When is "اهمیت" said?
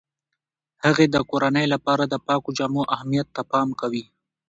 2.95-3.27